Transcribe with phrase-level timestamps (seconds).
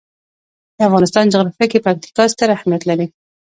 [0.75, 3.05] د افغانستان جغرافیه کې پکتیکا ستر اهمیت لري.